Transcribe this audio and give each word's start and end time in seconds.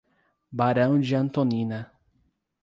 Barão 0.51 0.99
de 0.99 1.13
Antonina 1.15 1.91